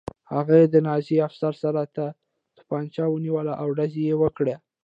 هغه 0.33 0.57
د 0.73 0.75
نازي 0.87 1.17
افسر 1.27 1.53
سر 1.61 1.75
ته 1.95 2.05
توپانچه 2.57 3.03
ونیوله 3.09 3.53
او 3.61 3.67
ډز 3.77 3.93
یې 4.05 4.13
وکړ 4.21 4.45